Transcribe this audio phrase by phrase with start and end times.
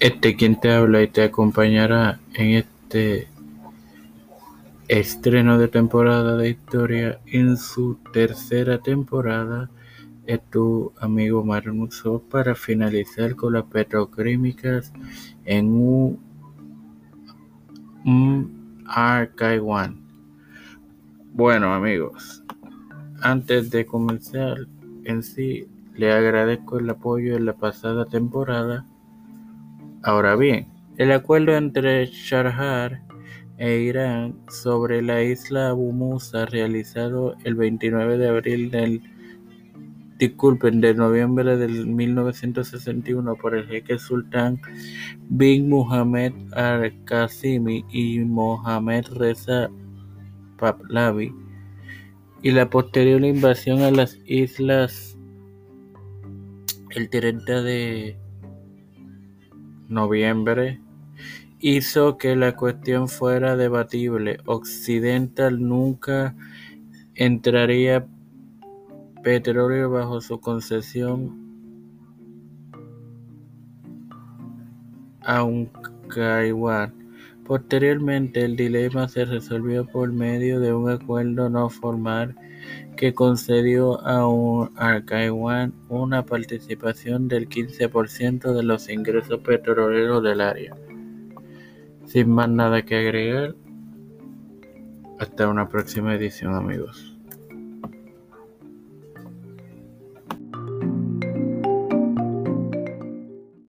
[0.00, 3.26] Este quien te habla y te acompañará en este
[4.86, 9.68] estreno de temporada de historia en su tercera temporada
[10.24, 14.92] es tu amigo Mario Musso para finalizar con las petroquímicas
[15.44, 16.20] en un,
[18.86, 19.96] Archive One.
[21.32, 22.44] Bueno amigos,
[23.20, 24.58] antes de comenzar
[25.02, 28.86] en sí, le agradezco el apoyo en la pasada temporada
[30.02, 33.02] Ahora bien, el acuerdo entre Sharjah
[33.58, 39.02] e Irán sobre la isla Abu Musa realizado el 29 de abril del
[40.18, 44.60] disculpen, de noviembre del 1961 por el jeque sultán
[45.28, 49.68] bin Muhammad al-Qasimi y Mohamed Reza
[50.58, 51.32] Pahlavi
[52.42, 55.16] y la posterior invasión a las islas
[56.90, 58.16] el 30 de
[59.88, 60.80] noviembre
[61.60, 64.38] hizo que la cuestión fuera debatible.
[64.46, 66.36] Occidental nunca
[67.14, 68.06] entraría
[69.22, 71.48] petróleo bajo su concesión
[75.22, 75.70] a un
[77.48, 82.36] Posteriormente, el dilema se resolvió por medio de un acuerdo no formal
[82.94, 84.70] que concedió a un
[85.88, 90.76] una participación del 15% de los ingresos petroleros del área.
[92.04, 93.54] Sin más nada que agregar,
[95.18, 97.17] hasta una próxima edición amigos.